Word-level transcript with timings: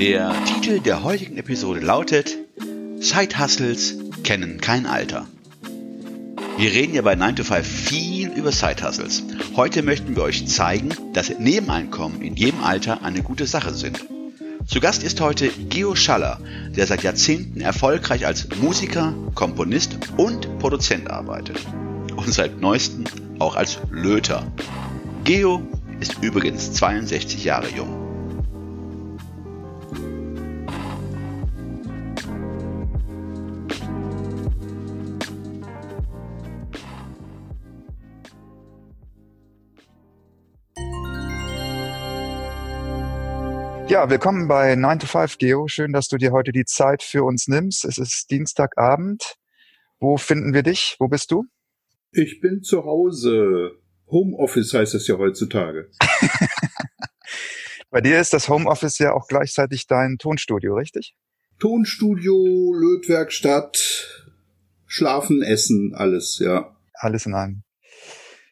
Der 0.00 0.32
Titel 0.46 0.80
der 0.80 1.02
heutigen 1.02 1.36
Episode 1.36 1.80
lautet 1.80 2.34
Side-Hustles 3.00 3.98
kennen 4.24 4.58
kein 4.58 4.86
Alter. 4.86 5.26
Wir 6.56 6.70
reden 6.70 6.94
ja 6.94 7.02
bei 7.02 7.16
9 7.16 7.36
to 7.36 7.44
5 7.44 7.66
viel 7.66 8.30
über 8.30 8.50
Side-Hustles. 8.50 9.22
Heute 9.56 9.82
möchten 9.82 10.16
wir 10.16 10.22
euch 10.22 10.46
zeigen, 10.46 10.88
dass 11.12 11.38
Nebeneinkommen 11.38 12.22
in 12.22 12.34
jedem 12.34 12.64
Alter 12.64 13.04
eine 13.04 13.22
gute 13.22 13.46
Sache 13.46 13.74
sind. 13.74 14.02
Zu 14.66 14.80
Gast 14.80 15.02
ist 15.02 15.20
heute 15.20 15.50
Geo 15.50 15.94
Schaller, 15.94 16.40
der 16.74 16.86
seit 16.86 17.02
Jahrzehnten 17.02 17.60
erfolgreich 17.60 18.24
als 18.24 18.48
Musiker, 18.58 19.12
Komponist 19.34 19.98
und 20.16 20.58
Produzent 20.60 21.10
arbeitet. 21.10 21.58
Und 22.16 22.32
seit 22.32 22.58
neuestem 22.58 23.04
auch 23.38 23.54
als 23.54 23.78
Löter. 23.90 24.50
Geo 25.24 25.60
ist 26.00 26.22
übrigens 26.22 26.72
62 26.72 27.44
Jahre 27.44 27.68
jung. 27.76 27.99
Ja, 43.90 44.08
willkommen 44.08 44.46
bei 44.46 44.76
9 44.76 45.00
to 45.00 45.06
5 45.08 45.38
Geo. 45.38 45.66
Schön, 45.66 45.92
dass 45.92 46.06
du 46.06 46.16
dir 46.16 46.30
heute 46.30 46.52
die 46.52 46.64
Zeit 46.64 47.02
für 47.02 47.24
uns 47.24 47.48
nimmst. 47.48 47.84
Es 47.84 47.98
ist 47.98 48.30
Dienstagabend. 48.30 49.34
Wo 49.98 50.16
finden 50.16 50.54
wir 50.54 50.62
dich? 50.62 50.94
Wo 51.00 51.08
bist 51.08 51.32
du? 51.32 51.46
Ich 52.12 52.40
bin 52.40 52.62
zu 52.62 52.84
Hause. 52.84 53.72
Homeoffice 54.06 54.74
heißt 54.74 54.94
es 54.94 55.08
ja 55.08 55.18
heutzutage. 55.18 55.90
bei 57.90 58.00
dir 58.00 58.20
ist 58.20 58.32
das 58.32 58.48
Homeoffice 58.48 59.00
ja 59.00 59.12
auch 59.12 59.26
gleichzeitig 59.26 59.88
dein 59.88 60.18
Tonstudio, 60.18 60.76
richtig? 60.76 61.16
Tonstudio, 61.58 62.72
Lötwerkstatt, 62.72 64.30
Schlafen, 64.86 65.42
Essen, 65.42 65.96
alles, 65.96 66.38
ja. 66.38 66.76
Alles 66.94 67.26
in 67.26 67.34
einem. 67.34 67.64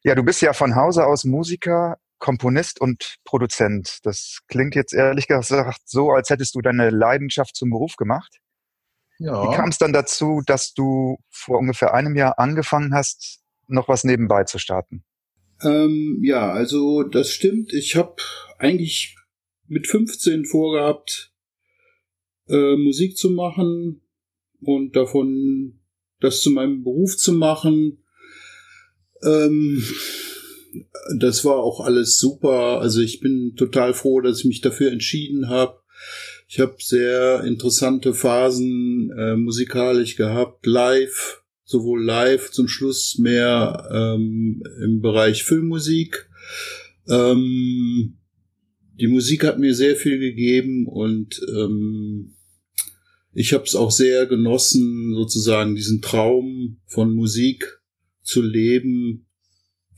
Ja, 0.02 0.16
du 0.16 0.24
bist 0.24 0.42
ja 0.42 0.52
von 0.52 0.74
Hause 0.74 1.06
aus 1.06 1.22
Musiker, 1.22 1.96
Komponist 2.18 2.80
und 2.80 3.16
Produzent. 3.24 3.98
Das 4.04 4.40
klingt 4.48 4.74
jetzt 4.74 4.92
ehrlich 4.92 5.26
gesagt 5.28 5.82
so, 5.86 6.10
als 6.10 6.30
hättest 6.30 6.54
du 6.54 6.60
deine 6.60 6.90
Leidenschaft 6.90 7.56
zum 7.56 7.70
Beruf 7.70 7.96
gemacht. 7.96 8.40
Ja. 9.18 9.42
Wie 9.42 9.54
kam 9.54 9.68
es 9.68 9.78
dann 9.78 9.92
dazu, 9.92 10.42
dass 10.46 10.74
du 10.74 11.18
vor 11.28 11.58
ungefähr 11.58 11.94
einem 11.94 12.14
Jahr 12.14 12.38
angefangen 12.38 12.94
hast, 12.94 13.40
noch 13.66 13.88
was 13.88 14.04
nebenbei 14.04 14.44
zu 14.44 14.58
starten? 14.58 15.04
Ähm, 15.62 16.20
ja, 16.22 16.52
also 16.52 17.02
das 17.02 17.32
stimmt. 17.32 17.72
Ich 17.72 17.96
habe 17.96 18.16
eigentlich 18.58 19.16
mit 19.66 19.86
15 19.86 20.44
vorgehabt, 20.44 21.32
äh, 22.48 22.76
Musik 22.76 23.16
zu 23.16 23.30
machen 23.30 24.02
und 24.60 24.94
davon 24.96 25.80
das 26.20 26.40
zu 26.40 26.50
meinem 26.50 26.82
Beruf 26.82 27.16
zu 27.16 27.32
machen. 27.32 28.04
Ähm, 29.22 29.84
das 31.16 31.44
war 31.44 31.56
auch 31.56 31.80
alles 31.80 32.18
super. 32.18 32.80
Also 32.80 33.00
ich 33.00 33.20
bin 33.20 33.54
total 33.56 33.94
froh, 33.94 34.20
dass 34.20 34.40
ich 34.40 34.44
mich 34.44 34.60
dafür 34.60 34.92
entschieden 34.92 35.48
habe. 35.48 35.78
Ich 36.48 36.60
habe 36.60 36.76
sehr 36.78 37.44
interessante 37.44 38.14
Phasen 38.14 39.10
äh, 39.16 39.36
musikalisch 39.36 40.16
gehabt, 40.16 40.66
live, 40.66 41.42
sowohl 41.64 42.02
live 42.02 42.50
zum 42.50 42.68
Schluss 42.68 43.18
mehr 43.18 43.86
ähm, 43.92 44.62
im 44.82 45.00
Bereich 45.02 45.44
Filmmusik. 45.44 46.30
Ähm, 47.08 48.18
die 48.98 49.08
Musik 49.08 49.44
hat 49.44 49.58
mir 49.58 49.74
sehr 49.74 49.94
viel 49.94 50.18
gegeben 50.18 50.86
und 50.86 51.40
ähm, 51.54 52.34
ich 53.32 53.52
habe 53.52 53.64
es 53.64 53.76
auch 53.76 53.90
sehr 53.90 54.26
genossen, 54.26 55.14
sozusagen 55.14 55.76
diesen 55.76 56.00
Traum 56.00 56.80
von 56.86 57.14
Musik 57.14 57.80
zu 58.22 58.42
leben, 58.42 59.27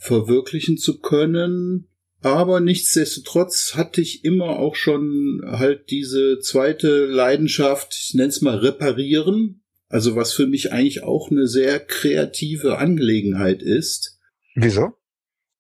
verwirklichen 0.01 0.79
zu 0.79 0.99
können. 0.99 1.87
Aber 2.23 2.61
nichtsdestotrotz 2.61 3.75
hatte 3.75 4.01
ich 4.01 4.25
immer 4.25 4.59
auch 4.59 4.75
schon 4.75 5.43
halt 5.45 5.91
diese 5.91 6.41
zweite 6.41 7.07
Leidenschaft, 7.07 7.95
ich 7.99 8.15
nenne 8.15 8.29
es 8.29 8.41
mal 8.41 8.57
reparieren. 8.57 9.63
Also 9.89 10.17
was 10.17 10.33
für 10.33 10.47
mich 10.47 10.73
eigentlich 10.73 11.03
auch 11.03 11.31
eine 11.31 11.47
sehr 11.47 11.81
kreative 11.81 12.79
Angelegenheit 12.79 13.63
ist. 13.63 14.19
Wieso? 14.55 14.93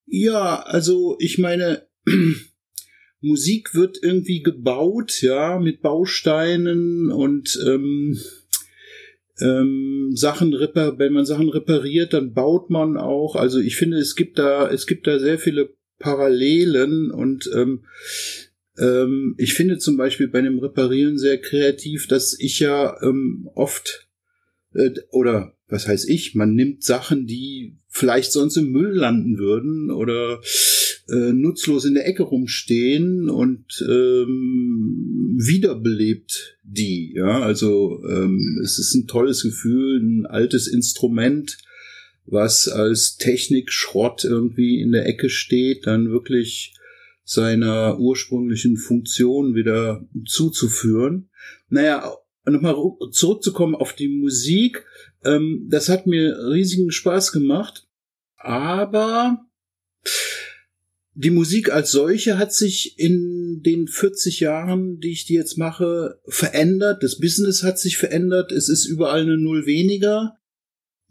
Ja, 0.06 0.62
also 0.62 1.16
ich 1.18 1.38
meine, 1.38 1.86
Musik 3.20 3.74
wird 3.74 3.98
irgendwie 4.02 4.42
gebaut, 4.42 5.20
ja, 5.20 5.58
mit 5.58 5.82
Bausteinen 5.82 7.10
und 7.10 7.58
ähm, 7.66 8.18
ähm, 9.40 10.10
Sachen 10.14 10.54
repar 10.54 10.98
wenn 10.98 11.12
man 11.12 11.24
Sachen 11.24 11.48
repariert, 11.48 12.12
dann 12.12 12.32
baut 12.32 12.70
man 12.70 12.96
auch. 12.96 13.36
Also 13.36 13.58
ich 13.60 13.76
finde, 13.76 13.98
es 13.98 14.14
gibt 14.14 14.38
da, 14.38 14.70
es 14.70 14.86
gibt 14.86 15.06
da 15.06 15.18
sehr 15.18 15.38
viele 15.38 15.74
Parallelen 15.98 17.10
und 17.10 17.50
ähm, 17.54 17.84
ähm, 18.78 19.34
ich 19.38 19.54
finde 19.54 19.78
zum 19.78 19.96
Beispiel 19.96 20.28
bei 20.28 20.40
dem 20.40 20.58
Reparieren 20.58 21.18
sehr 21.18 21.38
kreativ, 21.38 22.06
dass 22.06 22.36
ich 22.38 22.60
ja 22.60 22.96
ähm, 23.02 23.48
oft 23.54 24.08
äh, 24.74 24.90
oder 25.10 25.56
was 25.68 25.86
heißt 25.86 26.08
ich, 26.08 26.34
man 26.34 26.54
nimmt 26.54 26.82
Sachen, 26.82 27.26
die 27.26 27.78
vielleicht 27.88 28.32
sonst 28.32 28.56
im 28.56 28.70
Müll 28.70 28.92
landen 28.92 29.38
würden 29.38 29.90
oder 29.90 30.40
äh, 31.10 31.32
nutzlos 31.32 31.84
in 31.84 31.94
der 31.94 32.06
Ecke 32.06 32.22
rumstehen 32.22 33.28
und 33.28 33.64
ähm, 33.88 35.36
wiederbelebt 35.38 36.58
die. 36.62 37.12
Ja, 37.14 37.40
also 37.40 38.02
ähm, 38.08 38.60
es 38.62 38.78
ist 38.78 38.94
ein 38.94 39.06
tolles 39.06 39.42
Gefühl, 39.42 40.00
ein 40.00 40.26
altes 40.26 40.66
Instrument, 40.66 41.58
was 42.26 42.68
als 42.68 43.16
Technikschrott 43.16 44.24
irgendwie 44.24 44.80
in 44.80 44.92
der 44.92 45.06
Ecke 45.06 45.28
steht, 45.28 45.86
dann 45.86 46.10
wirklich 46.10 46.74
seiner 47.24 47.98
ursprünglichen 47.98 48.76
Funktion 48.76 49.54
wieder 49.54 50.06
zuzuführen. 50.26 51.30
Naja, 51.68 52.12
nochmal 52.44 52.74
zurückzukommen 53.12 53.74
auf 53.74 53.92
die 53.92 54.08
Musik, 54.08 54.84
ähm, 55.24 55.66
das 55.70 55.88
hat 55.88 56.06
mir 56.06 56.36
riesigen 56.50 56.90
Spaß 56.90 57.32
gemacht, 57.32 57.86
aber 58.36 59.38
die 61.14 61.30
Musik 61.30 61.72
als 61.72 61.90
solche 61.90 62.38
hat 62.38 62.52
sich 62.52 62.98
in 62.98 63.62
den 63.62 63.88
40 63.88 64.40
Jahren, 64.40 65.00
die 65.00 65.10
ich 65.10 65.24
die 65.26 65.34
jetzt 65.34 65.58
mache, 65.58 66.20
verändert. 66.26 67.02
Das 67.02 67.18
Business 67.18 67.62
hat 67.62 67.78
sich 67.78 67.98
verändert. 67.98 68.52
Es 68.52 68.68
ist 68.68 68.86
überall 68.86 69.22
eine 69.22 69.36
Null 69.36 69.66
weniger 69.66 70.38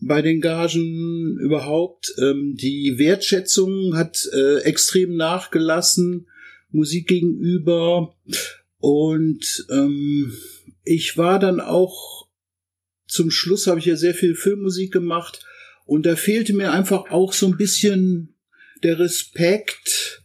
bei 0.01 0.21
den 0.21 0.39
Gagen 0.39 1.37
überhaupt. 1.39 2.13
Ähm, 2.17 2.55
die 2.55 2.95
Wertschätzung 2.97 3.95
hat 3.95 4.27
äh, 4.33 4.59
extrem 4.59 5.15
nachgelassen, 5.15 6.27
Musik 6.71 7.07
gegenüber. 7.07 8.15
Und 8.77 9.65
ähm, 9.69 10.33
ich 10.85 11.17
war 11.17 11.39
dann 11.39 11.59
auch, 11.59 12.27
zum 13.07 13.31
Schluss 13.31 13.67
habe 13.67 13.79
ich 13.79 13.85
ja 13.85 13.97
sehr 13.97 14.13
viel 14.13 14.35
Filmmusik 14.35 14.93
gemacht 14.93 15.45
und 15.85 16.05
da 16.05 16.15
fehlte 16.15 16.53
mir 16.53 16.71
einfach 16.71 17.09
auch 17.09 17.33
so 17.33 17.47
ein 17.47 17.57
bisschen 17.57 18.35
der 18.83 18.99
Respekt, 18.99 20.23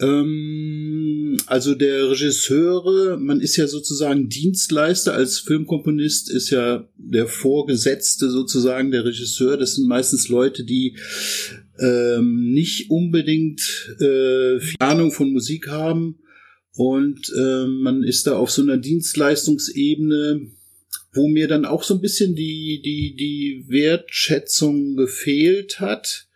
ähm, 0.00 1.36
also 1.46 1.74
der 1.74 2.10
Regisseure, 2.10 3.18
man 3.18 3.40
ist 3.40 3.56
ja 3.56 3.66
sozusagen 3.66 4.28
Dienstleister, 4.28 5.14
als 5.14 5.38
Filmkomponist 5.38 6.30
ist 6.30 6.50
ja 6.50 6.88
der 6.96 7.26
Vorgesetzte 7.26 8.30
sozusagen 8.30 8.90
der 8.90 9.04
Regisseur, 9.04 9.56
das 9.56 9.76
sind 9.76 9.86
meistens 9.86 10.28
Leute, 10.28 10.64
die 10.64 10.96
ähm, 11.78 12.52
nicht 12.52 12.90
unbedingt 12.90 13.60
äh, 14.00 14.60
viel 14.60 14.76
Ahnung 14.80 15.12
von 15.12 15.32
Musik 15.32 15.68
haben 15.68 16.18
und 16.76 17.32
äh, 17.36 17.66
man 17.66 18.02
ist 18.02 18.26
da 18.26 18.36
auf 18.36 18.50
so 18.50 18.62
einer 18.62 18.78
Dienstleistungsebene, 18.78 20.50
wo 21.12 21.28
mir 21.28 21.46
dann 21.46 21.64
auch 21.64 21.84
so 21.84 21.94
ein 21.94 22.00
bisschen 22.00 22.34
die, 22.34 22.82
die, 22.84 23.14
die 23.14 23.64
Wertschätzung 23.68 24.96
gefehlt 24.96 25.78
hat. 25.78 26.26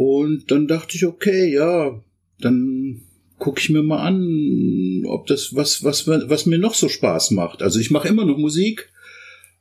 Und 0.00 0.52
dann 0.52 0.68
dachte 0.68 0.96
ich, 0.96 1.04
okay, 1.06 1.52
ja, 1.52 2.00
dann 2.38 3.02
gucke 3.36 3.58
ich 3.58 3.68
mir 3.68 3.82
mal 3.82 4.06
an, 4.06 5.02
ob 5.08 5.26
das 5.26 5.56
was 5.56 5.82
was 5.82 6.06
was 6.06 6.46
mir 6.46 6.60
noch 6.60 6.74
so 6.74 6.88
Spaß 6.88 7.32
macht. 7.32 7.64
Also 7.64 7.80
ich 7.80 7.90
mache 7.90 8.06
immer 8.06 8.24
noch 8.24 8.38
Musik, 8.38 8.92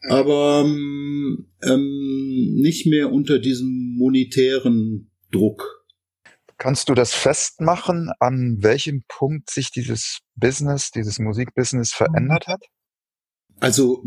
aber 0.07 0.63
ähm, 0.63 1.47
ähm, 1.63 2.53
nicht 2.53 2.85
mehr 2.85 3.11
unter 3.11 3.39
diesem 3.39 3.95
monetären 3.97 5.09
Druck. 5.31 5.83
Kannst 6.59 6.89
du 6.89 6.93
das 6.93 7.15
festmachen, 7.15 8.11
an 8.19 8.57
welchem 8.59 9.05
Punkt 9.07 9.49
sich 9.49 9.71
dieses 9.71 10.19
Business, 10.35 10.91
dieses 10.91 11.17
Musikbusiness 11.17 11.93
verändert 11.93 12.45
hat? 12.45 12.61
Also 13.59 14.03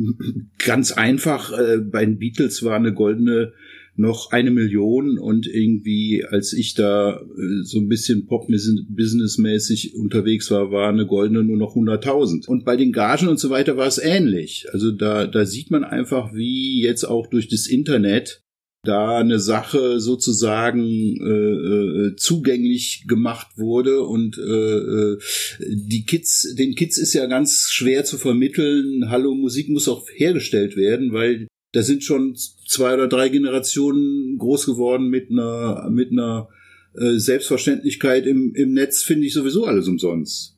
ganz 0.65 0.93
einfach, 0.93 1.50
äh, 1.50 1.79
bei 1.79 2.05
den 2.05 2.21
Beatles 2.21 2.62
war 2.62 2.76
eine 2.76 2.94
goldene 2.94 3.53
noch 4.00 4.32
eine 4.32 4.50
Million 4.50 5.19
und 5.19 5.47
irgendwie, 5.47 6.25
als 6.25 6.52
ich 6.52 6.75
da 6.75 7.20
äh, 7.20 7.62
so 7.62 7.79
ein 7.79 7.88
bisschen 7.88 8.26
Pop-Business-mäßig 8.26 9.94
unterwegs 9.94 10.50
war, 10.50 10.73
war 10.73 10.88
eine 10.88 11.06
goldene 11.06 11.44
nur 11.44 11.58
noch 11.58 11.76
100.000. 11.76 12.49
Und 12.49 12.64
bei 12.64 12.76
den 12.76 12.93
Gagen 12.93 13.29
und 13.29 13.38
so 13.38 13.50
weiter 13.50 13.76
war 13.76 13.87
es 13.87 13.99
ähnlich. 13.99 14.67
Also 14.73 14.91
da, 14.91 15.26
da 15.26 15.44
sieht 15.47 15.70
man 15.70 15.85
einfach, 15.85 16.35
wie 16.35 16.82
jetzt 16.82 17.05
auch 17.05 17.26
durch 17.29 17.49
das 17.49 17.67
Internet 17.67 18.43
da 18.82 19.19
eine 19.19 19.38
Sache 19.38 20.00
sozusagen 20.00 20.81
äh, 21.20 22.08
äh, 22.08 22.17
zugänglich 22.17 23.05
gemacht 23.06 23.49
wurde 23.56 24.02
und 24.02 24.38
äh, 24.38 24.43
äh, 24.43 25.19
die 25.61 26.05
Kids, 26.06 26.55
den 26.55 26.75
Kids 26.75 26.97
ist 26.97 27.12
ja 27.12 27.26
ganz 27.26 27.69
schwer 27.70 28.06
zu 28.06 28.17
vermitteln. 28.17 29.11
Hallo, 29.11 29.35
Musik 29.35 29.69
muss 29.69 29.87
auch 29.87 30.06
hergestellt 30.14 30.76
werden, 30.76 31.12
weil 31.12 31.47
da 31.73 31.83
sind 31.83 32.03
schon 32.05 32.37
zwei 32.37 32.95
oder 32.95 33.09
drei 33.09 33.29
Generationen 33.29 34.39
groß 34.39 34.67
geworden 34.67 35.09
mit 35.09 35.31
einer 35.31 35.89
mit 35.91 36.11
einer 36.11 36.49
äh, 36.95 37.19
Selbstverständlichkeit 37.19 38.27
im, 38.27 38.53
im 38.55 38.73
Netz 38.73 39.03
finde 39.03 39.27
ich 39.27 39.35
sowieso 39.35 39.67
alles 39.67 39.87
umsonst. 39.87 40.57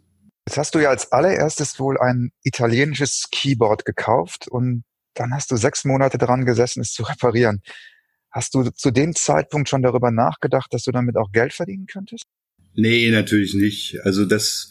Jetzt 0.48 0.58
hast 0.58 0.74
du 0.74 0.80
ja 0.80 0.90
als 0.90 1.12
allererstes 1.12 1.78
wohl 1.78 1.98
ein 1.98 2.32
italienisches 2.42 3.28
Keyboard 3.30 3.84
gekauft 3.84 4.48
und 4.48 4.84
dann 5.14 5.32
hast 5.34 5.50
du 5.50 5.56
sechs 5.56 5.84
Monate 5.84 6.18
dran 6.18 6.46
gesessen, 6.46 6.80
es 6.80 6.92
zu 6.92 7.02
reparieren. 7.02 7.60
Hast 8.30 8.54
du 8.54 8.70
zu 8.70 8.90
dem 8.90 9.14
Zeitpunkt 9.14 9.68
schon 9.68 9.82
darüber 9.82 10.10
nachgedacht, 10.10 10.72
dass 10.72 10.84
du 10.84 10.90
damit 10.90 11.16
auch 11.16 11.32
Geld 11.32 11.52
verdienen 11.52 11.86
könntest? 11.86 12.24
Nee, 12.74 13.10
natürlich 13.10 13.52
nicht. 13.54 14.00
Also 14.04 14.24
das, 14.24 14.70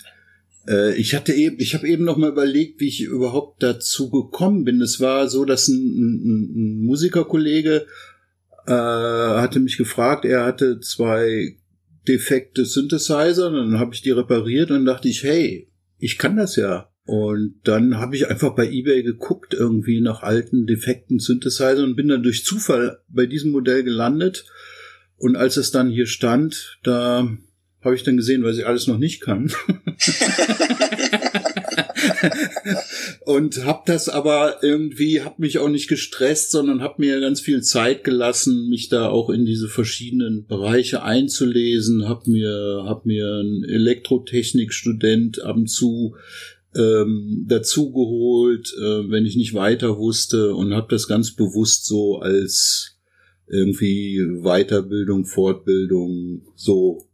ich 0.95 1.15
hatte 1.15 1.33
eben, 1.33 1.57
ich 1.59 1.73
habe 1.73 1.87
eben 1.87 2.03
noch 2.03 2.17
mal 2.17 2.29
überlegt, 2.29 2.79
wie 2.79 2.87
ich 2.87 3.01
überhaupt 3.01 3.63
dazu 3.63 4.09
gekommen 4.09 4.63
bin. 4.63 4.81
Es 4.81 4.99
war 4.99 5.27
so, 5.27 5.45
dass 5.45 5.67
ein, 5.67 5.75
ein, 5.75 6.53
ein 6.55 6.85
Musikerkollege 6.85 7.87
äh, 8.67 8.71
hatte 8.71 9.59
mich 9.59 9.77
gefragt, 9.77 10.25
er 10.25 10.45
hatte 10.45 10.79
zwei 10.79 11.57
defekte 12.07 12.65
Synthesizer, 12.65 13.51
dann 13.51 13.79
habe 13.79 13.93
ich 13.93 14.01
die 14.01 14.11
repariert 14.11 14.71
und 14.71 14.85
dachte 14.85 15.07
ich, 15.07 15.23
hey, 15.23 15.69
ich 15.97 16.17
kann 16.17 16.37
das 16.37 16.55
ja. 16.55 16.89
Und 17.05 17.55
dann 17.63 17.97
habe 17.97 18.15
ich 18.15 18.29
einfach 18.29 18.55
bei 18.55 18.69
eBay 18.69 19.03
geguckt, 19.03 19.53
irgendwie 19.53 20.01
nach 20.01 20.21
alten, 20.21 20.67
defekten 20.67 21.19
Synthesizer 21.19 21.83
und 21.83 21.95
bin 21.95 22.07
dann 22.07 22.23
durch 22.23 22.45
Zufall 22.45 22.99
bei 23.07 23.25
diesem 23.25 23.51
Modell 23.51 23.83
gelandet. 23.83 24.45
Und 25.17 25.35
als 25.35 25.57
es 25.57 25.71
dann 25.71 25.89
hier 25.89 26.05
stand, 26.05 26.79
da 26.83 27.27
habe 27.81 27.95
ich 27.95 28.03
dann 28.03 28.17
gesehen, 28.17 28.43
was 28.43 28.57
ich 28.57 28.65
alles 28.67 28.87
noch 28.87 28.97
nicht 28.97 29.21
kann. 29.21 29.51
und 33.25 33.65
habe 33.65 33.83
das 33.85 34.09
aber 34.09 34.63
irgendwie, 34.63 35.21
habe 35.21 35.41
mich 35.41 35.57
auch 35.59 35.69
nicht 35.69 35.87
gestresst, 35.87 36.51
sondern 36.51 36.81
habe 36.81 36.95
mir 36.97 37.19
ganz 37.19 37.41
viel 37.41 37.61
Zeit 37.63 38.03
gelassen, 38.03 38.69
mich 38.69 38.89
da 38.89 39.09
auch 39.09 39.29
in 39.29 39.45
diese 39.45 39.67
verschiedenen 39.67 40.45
Bereiche 40.45 41.03
einzulesen. 41.03 42.07
Habe 42.07 42.29
mir, 42.29 42.83
hab 42.85 43.05
mir 43.05 43.25
einen 43.39 43.63
Elektrotechnikstudent 43.63 45.41
ab 45.41 45.55
und 45.55 45.67
zu 45.67 46.15
ähm, 46.75 47.45
dazugeholt, 47.47 48.73
äh, 48.77 49.09
wenn 49.09 49.25
ich 49.25 49.35
nicht 49.35 49.53
weiter 49.53 49.97
wusste 49.97 50.55
und 50.55 50.73
habe 50.73 50.87
das 50.89 51.07
ganz 51.07 51.35
bewusst 51.35 51.85
so 51.85 52.19
als 52.19 52.97
irgendwie 53.47 54.21
Weiterbildung, 54.41 55.25
Fortbildung 55.25 56.43
so 56.55 57.10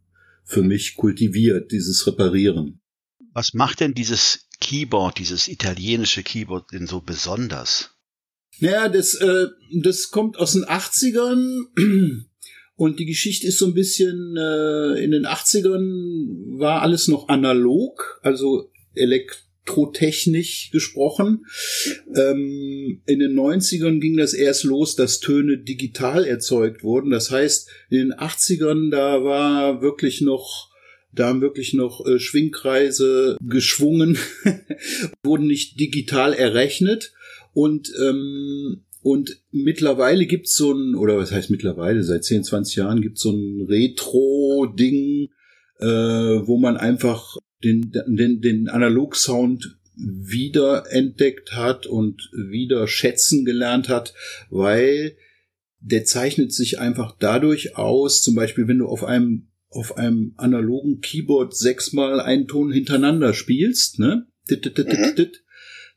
für 0.48 0.62
mich 0.62 0.96
kultiviert, 0.96 1.70
dieses 1.70 2.06
Reparieren. 2.06 2.80
Was 3.34 3.52
macht 3.52 3.80
denn 3.80 3.94
dieses 3.94 4.48
Keyboard, 4.60 5.18
dieses 5.18 5.46
italienische 5.46 6.22
Keyboard 6.22 6.72
denn 6.72 6.86
so 6.86 7.00
besonders? 7.00 7.90
Naja, 8.58 8.88
das, 8.88 9.14
äh, 9.14 9.46
das 9.82 10.10
kommt 10.10 10.38
aus 10.38 10.54
den 10.54 10.64
80ern 10.64 11.66
und 12.76 12.98
die 12.98 13.04
Geschichte 13.04 13.46
ist 13.46 13.58
so 13.58 13.66
ein 13.66 13.74
bisschen, 13.74 14.36
äh, 14.36 15.04
in 15.04 15.10
den 15.10 15.26
80ern 15.26 16.58
war 16.58 16.82
alles 16.82 17.08
noch 17.08 17.28
analog, 17.28 18.18
also 18.22 18.72
elektrotechnisch 19.68 20.70
gesprochen. 20.70 21.46
Ähm, 22.14 23.02
in 23.06 23.18
den 23.18 23.34
90ern 23.34 24.00
ging 24.00 24.16
das 24.16 24.34
erst 24.34 24.64
los, 24.64 24.96
dass 24.96 25.20
Töne 25.20 25.58
digital 25.58 26.24
erzeugt 26.24 26.82
wurden. 26.82 27.10
Das 27.10 27.30
heißt, 27.30 27.68
in 27.90 27.98
den 27.98 28.12
80ern, 28.14 28.90
da 28.90 29.24
war 29.24 29.82
wirklich 29.82 30.20
noch 30.20 30.68
da 31.10 31.28
haben 31.28 31.40
wirklich 31.40 31.72
noch 31.72 32.06
äh, 32.06 32.18
Schwingkreise 32.18 33.38
geschwungen, 33.40 34.18
wurden 35.24 35.46
nicht 35.46 35.80
digital 35.80 36.34
errechnet 36.34 37.12
und 37.54 37.90
ähm, 37.98 38.84
und 39.02 39.40
mittlerweile 39.50 40.26
gibt's 40.26 40.54
so 40.54 40.72
ein, 40.72 40.94
oder 40.94 41.16
was 41.16 41.32
heißt 41.32 41.50
mittlerweile, 41.50 42.02
seit 42.02 42.24
10, 42.24 42.44
20 42.44 42.76
Jahren 42.76 43.00
gibt's 43.00 43.22
so 43.22 43.30
ein 43.30 43.62
Retro-Ding, 43.66 45.30
äh, 45.80 45.86
wo 45.86 46.58
man 46.58 46.76
einfach 46.76 47.38
den, 47.64 47.92
den, 48.06 48.40
den 48.40 48.68
Analog-Sound 48.68 49.78
wieder 49.96 50.84
entdeckt 50.90 51.52
hat 51.52 51.86
und 51.86 52.30
wieder 52.32 52.86
schätzen 52.86 53.44
gelernt 53.44 53.88
hat, 53.88 54.14
weil 54.48 55.16
der 55.80 56.04
zeichnet 56.04 56.52
sich 56.52 56.78
einfach 56.78 57.16
dadurch 57.18 57.76
aus, 57.76 58.22
zum 58.22 58.34
Beispiel 58.34 58.68
wenn 58.68 58.78
du 58.78 58.86
auf 58.86 59.04
einem 59.04 59.48
auf 59.70 59.98
einem 59.98 60.32
analogen 60.38 61.00
Keyboard 61.00 61.54
sechsmal 61.54 62.20
einen 62.20 62.46
Ton 62.46 62.72
hintereinander 62.72 63.34
spielst, 63.34 63.98
ne? 63.98 64.26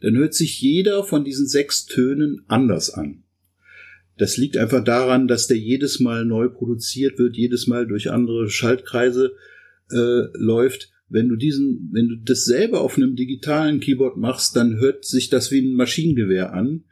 Dann 0.02 0.18
hört 0.18 0.34
sich 0.34 0.60
jeder 0.60 1.04
von 1.04 1.24
diesen 1.24 1.48
sechs 1.48 1.86
Tönen 1.86 2.44
anders 2.48 2.90
an. 2.90 3.24
Das 4.18 4.36
liegt 4.36 4.58
einfach 4.58 4.84
daran, 4.84 5.28
dass 5.28 5.48
der 5.48 5.58
jedes 5.58 6.00
Mal 6.00 6.26
neu 6.26 6.50
produziert 6.50 7.18
wird, 7.18 7.38
jedes 7.38 7.68
Mal 7.68 7.88
durch 7.88 8.12
andere 8.12 8.50
Schaltkreise 8.50 9.36
äh, 9.90 10.24
läuft. 10.34 10.91
Wenn 11.12 11.30
du 11.30 11.36
diesen, 11.36 11.90
wenn 11.92 12.08
du 12.08 12.16
das 12.24 12.46
selber 12.46 12.82
auf 12.82 12.98
einem 12.98 13.16
digitalen 13.16 13.80
Keyboard 13.80 14.18
machst, 14.18 14.56
dann 14.56 14.78
hört 14.80 15.06
sich 15.06 15.30
das 15.30 15.52
wie 15.52 15.62
ein 15.62 15.76
Maschinengewehr 15.76 16.54
an 16.54 16.84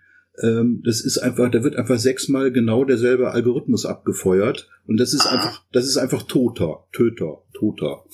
ähm, 0.41 0.81
das 0.85 1.01
ist 1.01 1.17
einfach, 1.17 1.51
da 1.51 1.63
wird 1.63 1.75
einfach 1.75 1.97
sechsmal 1.97 2.51
genau 2.51 2.85
derselbe 2.85 3.31
Algorithmus 3.31 3.85
abgefeuert 3.85 4.69
und 4.85 4.97
das 4.97 5.13
ist 5.13 5.25
einfach, 5.25 5.65
das 5.71 5.85
ist 5.85 5.97
einfach 5.97 6.23
toter, 6.23 6.87
Töter, 6.91 7.43
toter. 7.53 8.05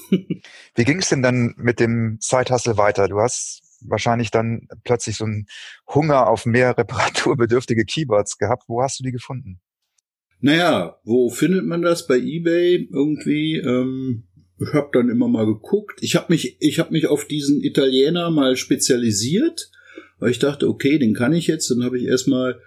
Wie 0.75 0.83
ging 0.83 0.99
es 0.99 1.09
denn 1.09 1.21
dann 1.21 1.53
mit 1.57 1.79
dem 1.79 2.17
Zeithassel 2.19 2.77
weiter? 2.77 3.07
Du 3.07 3.19
hast 3.19 3.61
wahrscheinlich 3.81 4.31
dann 4.31 4.67
plötzlich 4.83 5.17
so 5.17 5.25
einen 5.25 5.47
Hunger 5.93 6.27
auf 6.27 6.45
mehr 6.45 6.77
reparaturbedürftige 6.77 7.85
Keyboards 7.85 8.37
gehabt. 8.37 8.63
Wo 8.67 8.81
hast 8.81 8.99
du 8.99 9.03
die 9.03 9.11
gefunden? 9.11 9.59
Naja, 10.39 10.99
wo 11.03 11.29
findet 11.29 11.65
man 11.65 11.81
das? 11.81 12.07
Bei 12.07 12.17
eBay 12.17 12.89
irgendwie. 12.91 13.57
Ähm, 13.57 14.23
habe 14.73 14.89
dann 14.93 15.09
immer 15.09 15.27
mal 15.27 15.45
geguckt. 15.45 15.99
Ich 16.01 16.15
habe 16.15 16.27
mich, 16.29 16.57
ich 16.59 16.79
habe 16.79 16.91
mich 16.91 17.07
auf 17.07 17.25
diesen 17.25 17.63
Italiener 17.63 18.31
mal 18.31 18.55
spezialisiert 18.55 19.69
weil 20.19 20.31
ich 20.31 20.39
dachte, 20.39 20.67
okay, 20.67 20.97
den 20.97 21.13
kann 21.13 21.33
ich 21.33 21.47
jetzt. 21.47 21.69
Dann 21.71 21.83
habe 21.83 21.97
ich 21.97 22.05
erstmal 22.05 22.59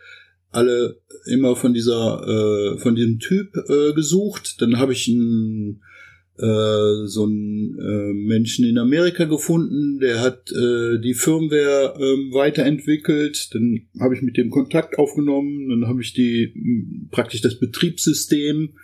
alle 0.50 1.00
immer 1.26 1.56
von 1.56 1.74
dieser, 1.74 2.22
äh, 2.26 2.78
von 2.78 2.94
diesem 2.94 3.18
Typ 3.18 3.54
äh, 3.68 3.92
gesucht. 3.92 4.60
Dann 4.60 4.78
habe 4.78 4.92
ich 4.92 5.08
einen 5.08 5.82
äh, 6.38 7.06
so 7.06 7.24
einen 7.24 7.78
äh, 7.78 8.12
Menschen 8.12 8.64
in 8.64 8.78
Amerika 8.78 9.24
gefunden, 9.24 9.98
der 9.98 10.20
hat 10.20 10.52
äh, 10.52 11.00
die 11.00 11.14
Firmware 11.14 11.96
äh, 11.98 12.32
weiterentwickelt. 12.32 13.52
Dann 13.54 13.88
habe 13.98 14.14
ich 14.14 14.22
mit 14.22 14.36
dem 14.36 14.50
Kontakt 14.50 14.98
aufgenommen. 14.98 15.68
Dann 15.68 15.88
habe 15.88 16.00
ich 16.00 16.12
die 16.12 17.08
praktisch 17.10 17.40
das 17.40 17.58
Betriebssystem 17.58 18.74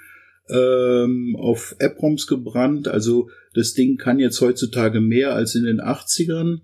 ähm, 0.49 1.37
auf 1.39 1.77
EPROMs 1.79 2.27
gebrannt. 2.27 2.89
Also 2.89 3.29
das 3.55 3.75
Ding 3.75 3.97
kann 3.97 4.19
jetzt 4.19 4.41
heutzutage 4.41 5.01
mehr 5.01 5.35
als 5.35 5.55
in 5.55 5.65
den 5.65 5.81
80ern 5.81 6.61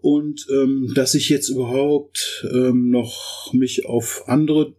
und 0.00 0.46
ähm, 0.52 0.92
dass 0.94 1.14
ich 1.14 1.28
jetzt 1.28 1.48
überhaupt 1.48 2.46
ähm, 2.52 2.90
noch 2.90 3.52
mich 3.52 3.86
auf 3.86 4.24
andere 4.26 4.76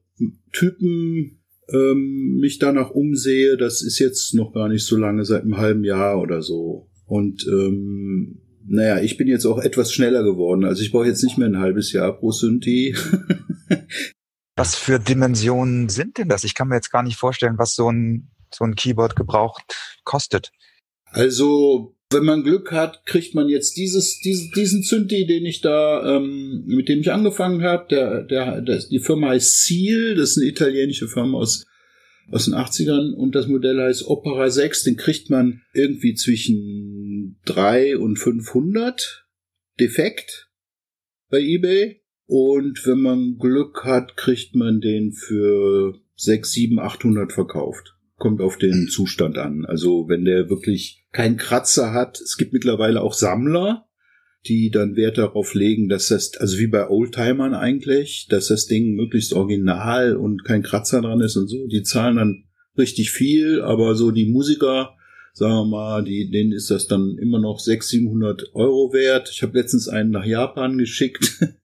Typen 0.51 1.39
ähm, 1.72 2.38
mich 2.39 2.60
danach 2.60 2.91
umsehe, 2.91 3.58
das 3.58 3.81
ist 3.81 4.00
jetzt 4.00 4.34
noch 4.34 4.53
gar 4.53 4.69
nicht 4.69 4.86
so 4.86 4.98
lange, 4.98 5.25
seit 5.25 5.43
einem 5.43 5.58
halben 5.58 5.84
Jahr 5.84 6.19
oder 6.19 6.41
so. 6.41 6.88
Und 7.05 7.46
ähm, 7.48 8.39
naja, 8.67 9.01
ich 9.01 9.17
bin 9.17 9.27
jetzt 9.27 9.46
auch 9.46 9.60
etwas 9.60 9.91
schneller 9.93 10.24
geworden. 10.24 10.63
Also 10.63 10.81
ich 10.81 10.91
brauche 10.91 11.08
jetzt 11.08 11.24
nicht 11.24 11.38
mehr 11.38 11.48
ein 11.48 11.60
halbes 11.60 11.91
Jahr 11.91 12.17
pro 12.17 12.31
Synthi. 12.31 12.96
was 14.60 14.75
für 14.75 15.00
Dimensionen 15.00 15.88
sind 15.88 16.18
denn 16.18 16.28
das? 16.28 16.44
Ich 16.44 16.54
kann 16.54 16.68
mir 16.68 16.75
jetzt 16.75 16.92
gar 16.92 17.01
nicht 17.01 17.16
vorstellen, 17.16 17.58
was 17.58 17.75
so 17.75 17.89
ein, 17.89 18.30
so 18.54 18.66
ein 18.66 18.75
Keyboard 18.75 19.16
gebraucht 19.16 19.63
kostet. 20.04 20.51
Also 21.06 21.96
Wenn 22.12 22.25
man 22.25 22.44
Glück 22.44 22.72
hat, 22.72 23.06
kriegt 23.06 23.36
man 23.36 23.48
jetzt 23.48 23.78
dieses, 23.78 24.20
dieses 24.20 24.51
diesen 24.51 24.84
Zünti, 24.84 25.25
den 25.25 25.46
ich 25.46 25.62
da, 25.62 26.18
ähm, 26.18 26.63
mit 26.66 26.89
dem 26.89 27.00
ich 27.00 27.12
angefangen 27.12 27.63
habe. 27.63 27.88
Der, 27.89 28.24
der, 28.24 28.62
der, 28.62 28.80
die 28.80 29.00
Firma 29.00 29.30
heißt 29.30 29.63
Seal, 29.63 30.16
das 30.16 30.32
ist 30.32 30.38
eine 30.39 30.48
italienische 30.48 31.08
Firma 31.08 31.38
aus 31.38 31.66
aus 32.32 32.46
den 32.46 32.54
80ern 32.54 33.13
und 33.13 33.34
das 33.34 33.48
Modell 33.48 33.82
heißt 33.82 34.06
Opera 34.06 34.51
6, 34.51 34.84
den 34.84 34.98
kriegt 34.98 35.32
man 35.32 35.63
irgendwie 35.74 36.13
zwischen 36.13 37.39
3 37.46 37.98
und 37.98 38.18
500 38.18 39.25
defekt 39.80 40.51
bei 41.32 41.39
eBay 41.39 41.99
und 42.30 42.86
wenn 42.86 43.00
man 43.00 43.38
Glück 43.40 43.84
hat, 43.84 44.16
kriegt 44.16 44.56
man 44.56 44.82
den 44.82 45.12
für 45.12 45.96
6, 46.16 46.52
7, 46.52 46.80
800 46.80 47.34
verkauft 47.34 47.96
kommt 48.20 48.42
auf 48.42 48.58
den 48.58 48.88
Zustand 48.88 49.38
an. 49.38 49.66
Also 49.66 50.08
wenn 50.08 50.26
der 50.26 50.50
wirklich 50.50 51.06
keinen 51.12 51.38
Kratzer 51.38 51.94
hat, 51.94 52.20
es 52.20 52.38
gibt 52.38 52.54
mittlerweile 52.54 53.02
auch 53.02 53.14
Sammler, 53.14 53.86
die 54.46 54.70
dann 54.70 54.96
Wert 54.96 55.18
darauf 55.18 55.54
legen, 55.54 55.90
dass 55.90 56.10
das, 56.10 56.38
also 56.38 56.60
wie 56.60 56.68
bei 56.68 56.88
Oldtimern 56.88 57.54
eigentlich, 57.54 58.28
dass 58.30 58.50
das 58.50 58.68
Ding 58.68 58.94
möglichst 58.94 59.34
original 59.34 60.16
und 60.16 60.44
kein 60.44 60.64
Kratzer 60.64 61.02
dran 61.02 61.22
ist 61.22 61.36
und 61.36 61.48
so. 61.48 61.68
Die 61.68 61.84
zahlen 61.84 62.18
dann 62.18 62.44
richtig 62.78 63.12
viel, 63.12 63.62
aber 63.62 63.96
so 63.96 64.12
die 64.12 64.30
Musiker, 64.30 64.96
sagen 65.34 65.54
wir 65.54 65.66
mal, 65.66 66.04
die, 66.04 66.30
denen 66.30 66.52
ist 66.52 66.70
das 66.70 66.88
dann 66.88 67.18
immer 67.18 67.40
noch 67.40 67.60
600, 67.60 67.90
700 67.90 68.56
Euro 68.56 68.94
wert. 68.94 69.30
Ich 69.32 69.42
habe 69.42 69.58
letztens 69.58 69.88
einen 69.88 70.12
nach 70.12 70.26
Japan 70.26 70.78
geschickt. 70.78 71.38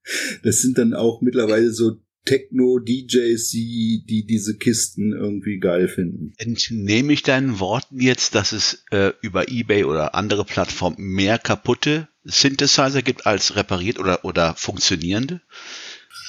Das 0.43 0.61
sind 0.61 0.77
dann 0.77 0.93
auch 0.93 1.21
mittlerweile 1.21 1.71
so 1.71 1.97
Techno-DJs, 2.25 3.49
die, 3.49 4.03
die 4.07 4.25
diese 4.25 4.57
Kisten 4.57 5.13
irgendwie 5.13 5.59
geil 5.59 5.87
finden. 5.87 6.33
Entnehme 6.37 7.13
ich 7.13 7.23
deinen 7.23 7.59
Worten 7.59 7.99
jetzt, 7.99 8.35
dass 8.35 8.51
es 8.51 8.83
äh, 8.91 9.13
über 9.21 9.49
eBay 9.49 9.85
oder 9.85 10.15
andere 10.15 10.43
Plattformen 10.43 10.97
mehr 10.99 11.37
kaputte 11.37 12.07
Synthesizer 12.23 13.01
gibt 13.01 13.25
als 13.25 13.55
repariert 13.55 13.99
oder, 13.99 14.25
oder 14.25 14.55
funktionierende? 14.55 15.41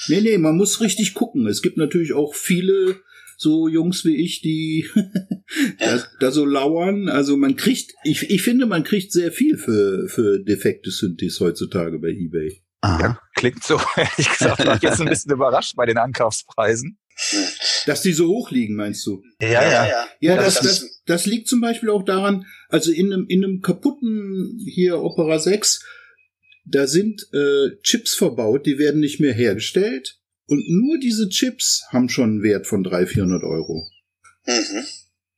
Nee, 0.09 0.21
nee, 0.21 0.39
man 0.39 0.57
muss 0.57 0.81
richtig 0.81 1.15
gucken. 1.15 1.47
Es 1.47 1.63
gibt 1.63 1.79
natürlich 1.79 2.13
auch 2.13 2.35
viele 2.35 3.01
so 3.37 3.69
Jungs 3.69 4.05
wie 4.05 4.17
ich, 4.17 4.41
die 4.41 4.87
da, 5.79 6.03
da, 6.21 6.31
so 6.31 6.45
lauern. 6.45 7.09
Also 7.09 7.37
man 7.37 7.57
kriegt, 7.57 7.93
ich, 8.05 8.31
ich 8.31 8.43
finde, 8.43 8.67
man 8.67 8.85
kriegt 8.85 9.13
sehr 9.13 9.33
viel 9.33 9.59
für, 9.59 10.09
für 10.09 10.43
defekte 10.43 10.91
Synthes 10.91 11.41
heutzutage 11.41 11.99
bei 11.99 12.09
eBay. 12.09 12.63
Ja, 12.83 13.19
klingt 13.35 13.65
so, 13.65 13.81
ehrlich 13.97 14.31
gesagt, 14.31 14.65
war 14.65 14.77
ich 14.77 14.83
jetzt 14.83 15.01
ein 15.01 15.09
bisschen 15.09 15.33
überrascht 15.33 15.75
bei 15.77 15.87
den 15.87 15.99
Ankaufspreisen. 15.99 16.99
Dass 17.87 18.03
die 18.03 18.13
so 18.13 18.29
hoch 18.29 18.51
liegen, 18.51 18.77
meinst 18.77 19.07
du? 19.07 19.23
Ja, 19.41 19.49
ja. 19.49 19.87
Ja, 19.87 20.07
ja 20.21 20.37
das, 20.37 20.61
das, 20.61 21.03
das 21.07 21.25
liegt 21.25 21.49
zum 21.49 21.61
Beispiel 21.63 21.89
auch 21.89 22.05
daran, 22.05 22.45
also 22.69 22.93
in 22.93 23.13
einem, 23.13 23.27
in 23.29 23.43
einem 23.43 23.61
kaputten 23.63 24.59
hier 24.63 24.99
Opera 24.99 25.39
6, 25.39 25.83
da 26.67 26.87
sind 26.87 27.27
äh, 27.33 27.81
Chips 27.83 28.15
verbaut, 28.15 28.67
die 28.67 28.79
werden 28.79 29.01
nicht 29.01 29.21
mehr 29.21 29.33
hergestellt. 29.33 30.16
Und 30.49 30.63
nur 30.69 30.99
diese 30.99 31.29
Chips 31.29 31.85
haben 31.91 32.09
schon 32.09 32.25
einen 32.25 32.43
Wert 32.43 32.67
von 32.67 32.83
300, 32.85 33.09
400 33.09 33.43
Euro. 33.43 33.89
Mhm. 34.47 34.85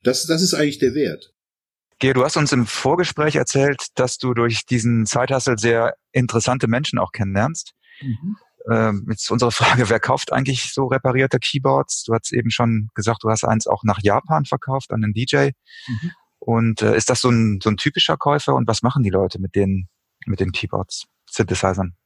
Das, 0.02 0.26
das 0.26 0.42
ist 0.42 0.54
eigentlich 0.54 0.78
der 0.78 0.94
Wert. 0.94 1.32
Geo, 1.98 2.12
du 2.12 2.24
hast 2.24 2.36
uns 2.36 2.52
im 2.52 2.66
Vorgespräch 2.66 3.36
erzählt, 3.36 3.86
dass 3.96 4.18
du 4.18 4.32
durch 4.32 4.64
diesen 4.66 5.06
Zeithassel 5.06 5.58
sehr 5.58 5.96
interessante 6.12 6.68
Menschen 6.68 6.98
auch 6.98 7.10
kennenlernst. 7.10 7.72
Mhm. 8.00 8.36
Ähm, 8.70 9.06
jetzt 9.10 9.30
unsere 9.30 9.50
Frage, 9.50 9.88
wer 9.88 9.98
kauft 9.98 10.32
eigentlich 10.32 10.72
so 10.72 10.86
reparierte 10.86 11.38
Keyboards? 11.38 12.04
Du 12.04 12.14
hast 12.14 12.32
eben 12.32 12.50
schon 12.50 12.90
gesagt, 12.94 13.24
du 13.24 13.30
hast 13.30 13.44
eins 13.44 13.66
auch 13.66 13.82
nach 13.82 13.98
Japan 14.02 14.44
verkauft 14.44 14.92
an 14.92 15.02
einen 15.02 15.14
DJ. 15.14 15.50
Mhm. 15.88 16.12
Und 16.38 16.82
äh, 16.82 16.96
ist 16.96 17.10
das 17.10 17.20
so 17.20 17.30
ein, 17.30 17.60
so 17.62 17.70
ein 17.70 17.76
typischer 17.76 18.16
Käufer? 18.16 18.54
Und 18.54 18.68
was 18.68 18.82
machen 18.82 19.02
die 19.02 19.10
Leute 19.10 19.40
mit 19.40 19.56
den, 19.56 19.88
mit 20.26 20.38
den 20.38 20.52
Keyboards, 20.52 21.06
Synthesizern? 21.28 21.98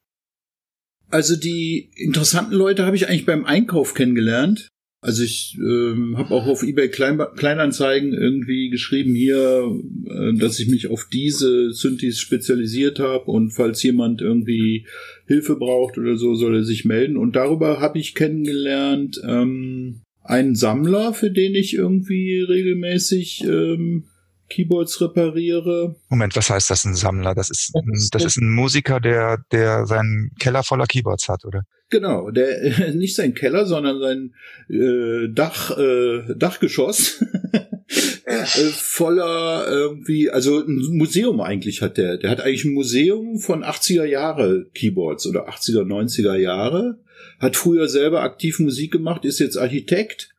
Also 1.13 1.37
die 1.37 1.91
interessanten 1.97 2.55
Leute 2.55 2.87
habe 2.87 2.97
ich 2.97 3.07
eigentlich 3.07 3.27
beim 3.27 3.45
Einkauf 3.45 3.93
kennengelernt. 3.93 4.69
Also 5.03 5.25
ich 5.25 5.59
ähm, 5.59 6.17
habe 6.17 6.33
auch 6.33 6.47
auf 6.47 6.63
eBay 6.63 6.89
Klein 6.89 7.21
Kleinanzeigen 7.37 8.15
irgendwie 8.15 8.71
geschrieben 8.71 9.15
hier, 9.15 9.79
äh, 10.07 10.39
dass 10.39 10.59
ich 10.59 10.69
mich 10.69 10.89
auf 10.89 11.09
diese 11.13 11.73
Synthes 11.73 12.19
spezialisiert 12.19 12.99
habe 12.99 13.25
und 13.25 13.51
falls 13.51 13.83
jemand 13.83 14.23
irgendwie 14.23 14.87
Hilfe 15.27 15.57
braucht 15.57 15.99
oder 15.99 16.17
so, 16.17 16.35
soll 16.35 16.55
er 16.55 16.65
sich 16.65 16.87
melden. 16.87 17.19
Und 17.19 17.37
darüber 17.37 17.81
habe 17.81 17.99
ich 17.99 18.15
kennengelernt 18.15 19.21
ähm, 19.27 20.01
einen 20.23 20.55
Sammler, 20.55 21.13
für 21.13 21.31
den 21.31 21.55
ich 21.55 21.75
irgendwie 21.75 22.41
regelmäßig 22.41 23.45
ähm, 23.45 24.05
Keyboards 24.53 25.01
repariere. 25.01 25.97
Moment, 26.11 26.37
was 26.37 26.51
heißt 26.51 26.69
das 26.71 26.85
ein 26.85 26.95
Sammler? 26.95 27.35
Das 27.35 27.49
ist 27.49 27.75
ein, 27.75 28.09
das 28.11 28.25
ist 28.25 28.37
ein 28.37 28.51
Musiker, 28.51 29.01
der 29.01 29.39
der 29.51 29.87
seinen 29.87 30.33
Keller 30.39 30.63
voller 30.63 30.87
Keyboards 30.87 31.29
hat, 31.29 31.45
oder? 31.47 31.63
Genau, 31.89 32.31
der 32.31 32.93
nicht 32.95 33.17
sein 33.17 33.35
Keller, 33.35 33.65
sondern 33.65 34.01
sein 34.01 34.35
äh, 34.69 35.29
Dach 35.33 35.77
äh, 35.79 36.35
Dachgeschoss 36.37 37.25
äh, 38.27 38.45
voller 38.45 39.67
irgendwie, 39.69 40.29
also 40.31 40.61
ein 40.61 40.97
Museum 40.99 41.41
eigentlich 41.41 41.81
hat 41.81 41.97
der. 41.97 42.19
Der 42.19 42.31
hat 42.31 42.43
eigentlich 42.43 42.65
ein 42.65 42.75
Museum 42.75 43.39
von 43.39 43.65
80er 43.65 44.05
Jahre 44.05 44.67
Keyboards 44.75 45.27
oder 45.27 45.49
80er 45.49 45.87
90er 45.87 46.37
Jahre. 46.37 46.99
Hat 47.39 47.57
früher 47.57 47.89
selber 47.89 48.23
aktiv 48.23 48.59
Musik 48.59 48.93
gemacht, 48.93 49.25
ist 49.25 49.41
jetzt 49.41 49.57
Architekt 49.57 50.32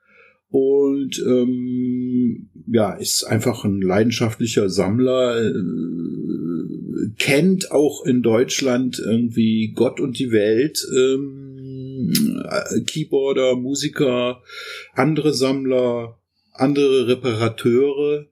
und 0.54 1.18
ähm, 1.26 2.48
ja, 2.68 2.94
ist 2.94 3.24
einfach 3.24 3.66
ein 3.66 3.82
leidenschaftlicher 3.82 4.70
Sammler, 4.70 5.42
äh, 5.42 7.10
kennt 7.18 7.72
auch 7.72 8.06
in 8.06 8.22
Deutschland 8.22 9.02
irgendwie 9.04 9.74
Gott 9.76 10.00
und 10.00 10.20
die 10.20 10.32
Welt, 10.32 10.86
ähm, 10.96 12.14
äh, 12.48 12.82
Keyboarder, 12.82 13.56
Musiker, 13.56 14.44
andere 14.94 15.34
Sammler, 15.34 16.20
andere 16.52 17.08
Reparateure. 17.08 18.28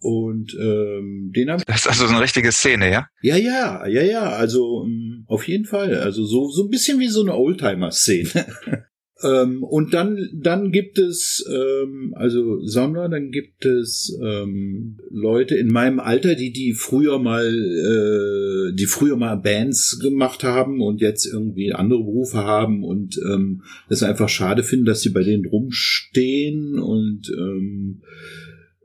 Und 0.00 0.56
ähm, 0.60 1.32
den 1.36 1.50
haben 1.50 1.62
Das 1.68 1.82
ist 1.82 1.86
also 1.86 2.08
so 2.08 2.14
eine 2.14 2.22
richtige 2.22 2.50
Szene, 2.50 2.90
ja? 2.90 3.06
Ja, 3.22 3.36
ja, 3.36 3.86
ja, 3.86 4.02
ja. 4.02 4.28
Also 4.30 4.82
ähm, 4.84 5.22
auf 5.28 5.46
jeden 5.46 5.66
Fall. 5.66 5.94
Also 6.00 6.24
so 6.24 6.50
so 6.50 6.64
ein 6.64 6.70
bisschen 6.70 6.98
wie 6.98 7.08
so 7.08 7.20
eine 7.20 7.36
Oldtimer-Szene. 7.36 8.46
Ähm, 9.22 9.64
und 9.64 9.94
dann, 9.94 10.28
dann 10.32 10.70
gibt 10.70 10.98
es 10.98 11.44
ähm, 11.52 12.12
also 12.14 12.64
Sammler, 12.64 13.08
dann 13.08 13.30
gibt 13.30 13.64
es 13.64 14.16
ähm, 14.24 14.98
Leute 15.10 15.56
in 15.56 15.68
meinem 15.68 15.98
Alter, 15.98 16.36
die 16.36 16.52
die 16.52 16.72
früher 16.72 17.18
mal, 17.18 17.46
äh, 17.46 18.74
die 18.76 18.86
früher 18.86 19.16
mal 19.16 19.34
Bands 19.34 19.98
gemacht 20.00 20.44
haben 20.44 20.80
und 20.80 21.00
jetzt 21.00 21.26
irgendwie 21.26 21.72
andere 21.72 22.04
Berufe 22.04 22.38
haben 22.38 22.84
und 22.84 23.18
ähm, 23.28 23.62
es 23.88 24.04
einfach 24.04 24.28
schade 24.28 24.62
finden, 24.62 24.86
dass 24.86 25.00
sie 25.00 25.10
bei 25.10 25.24
denen 25.24 25.46
rumstehen 25.46 26.78
und 26.78 27.28
ähm, 27.36 28.02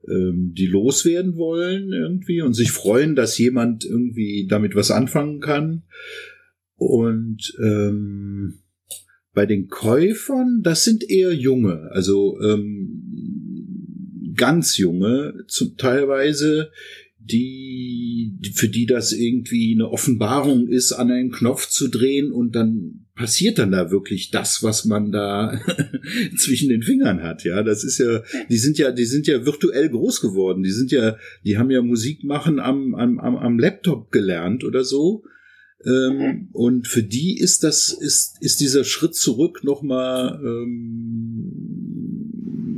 ähm, 0.10 0.54
die 0.58 0.68
loswerden 0.68 1.36
wollen 1.36 1.92
irgendwie 1.94 2.42
und 2.42 2.54
sich 2.54 2.72
freuen, 2.72 3.16
dass 3.16 3.38
jemand 3.38 3.86
irgendwie 3.86 4.48
damit 4.50 4.76
was 4.76 4.90
anfangen 4.90 5.42
kann. 5.42 5.84
Und 6.76 7.54
ähm, 7.64 8.63
bei 9.34 9.46
den 9.46 9.68
Käufern, 9.68 10.62
das 10.64 10.84
sind 10.84 11.10
eher 11.10 11.34
junge, 11.34 11.90
also 11.92 12.40
ähm, 12.42 14.34
ganz 14.36 14.78
junge, 14.78 15.34
zum, 15.48 15.76
teilweise, 15.78 16.72
die, 17.20 18.34
für 18.54 18.68
die 18.68 18.86
das 18.86 19.14
irgendwie 19.14 19.74
eine 19.74 19.90
Offenbarung 19.90 20.68
ist, 20.68 20.92
an 20.92 21.10
einen 21.10 21.32
Knopf 21.32 21.70
zu 21.70 21.88
drehen 21.88 22.32
und 22.32 22.54
dann 22.54 23.06
passiert 23.16 23.60
dann 23.60 23.72
da 23.72 23.92
wirklich 23.92 24.32
das, 24.32 24.62
was 24.62 24.86
man 24.86 25.12
da 25.12 25.62
zwischen 26.38 26.70
den 26.70 26.84
Fingern 26.84 27.24
hat. 27.24 27.44
Ja, 27.44 27.64
das 27.64 27.84
ist 27.84 28.00
ja, 28.00 28.24
die 28.50 28.58
sind 28.58 28.78
ja, 28.78 28.92
die 28.92 29.06
sind 29.06 29.28
ja 29.28 29.46
virtuell 29.46 29.90
groß 29.90 30.20
geworden. 30.20 30.64
Die 30.64 30.72
sind 30.72 30.92
ja, 30.92 31.18
die 31.46 31.58
haben 31.58 31.72
ja 31.72 31.82
Musik 31.82 32.24
machen 32.24 32.60
am, 32.60 32.96
am, 32.96 33.20
am 33.20 33.60
Laptop 33.60 34.12
gelernt 34.12 34.64
oder 34.64 34.84
so 34.84 35.24
ähm. 35.86 36.50
Und 36.54 36.88
für 36.88 37.04
die 37.04 37.38
ist 37.38 37.64
das, 37.64 37.90
ist, 37.90 38.42
ist 38.42 38.60
dieser 38.60 38.84
Schritt 38.84 39.16
zurück 39.16 39.64
nochmal 39.64 40.40
ähm, 40.44 41.64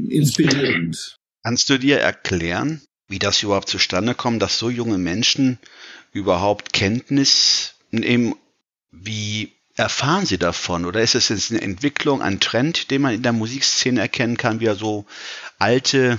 inspirierend. 0.10 1.18
Kannst 1.44 1.70
du 1.70 1.78
dir 1.78 2.00
erklären, 2.00 2.82
wie 3.08 3.20
das 3.20 3.44
überhaupt 3.44 3.70
zustande 3.70 4.16
kommt, 4.16 4.42
dass 4.42 4.58
so 4.58 4.70
junge 4.70 4.98
Menschen 4.98 5.60
überhaupt 6.12 6.74
Kenntnis 6.74 7.76
nehmen? 7.92 8.36
Wie 8.92 9.52
erfahren 9.76 10.26
sie 10.26 10.38
davon? 10.38 10.86
Oder 10.86 11.02
ist 11.02 11.16
es 11.16 11.30
jetzt 11.30 11.52
eine 11.52 11.62
Entwicklung, 11.62 12.22
ein 12.22 12.40
Trend, 12.40 12.90
den 12.92 13.02
man 13.02 13.14
in 13.14 13.24
der 13.24 13.34
Musikszene 13.34 14.00
erkennen 14.00 14.38
kann, 14.38 14.60
wie 14.60 14.66
er 14.66 14.76
so 14.76 15.06
alte 15.60 16.18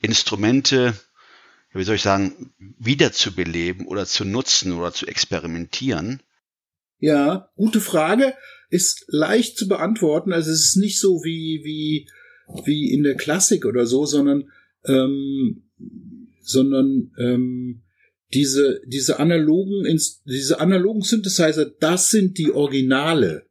Instrumente, 0.00 0.94
wie 1.72 1.84
soll 1.84 1.96
ich 1.96 2.02
sagen, 2.02 2.52
wiederzubeleben 2.78 3.86
oder 3.86 4.06
zu 4.06 4.24
nutzen 4.24 4.72
oder 4.72 4.92
zu 4.92 5.06
experimentieren? 5.06 6.22
Ja, 6.98 7.50
gute 7.56 7.80
Frage. 7.80 8.34
Ist 8.70 9.06
leicht 9.08 9.56
zu 9.56 9.66
beantworten. 9.66 10.32
Also 10.32 10.50
es 10.50 10.64
ist 10.64 10.76
nicht 10.76 11.00
so 11.00 11.22
wie, 11.24 11.62
wie, 11.64 12.08
wie 12.66 12.92
in 12.92 13.02
der 13.02 13.14
Klassik 13.14 13.64
oder 13.64 13.86
so, 13.86 14.04
sondern, 14.04 14.50
ähm, 14.84 15.62
sondern 16.42 17.12
ähm, 17.18 17.82
diese, 18.34 18.82
diese 18.86 19.18
analogen, 19.18 19.84
diese 20.26 20.60
analogen 20.60 21.02
Synthesizer, 21.02 21.66
das 21.80 22.10
sind 22.10 22.36
die 22.36 22.52
Originale. 22.52 23.46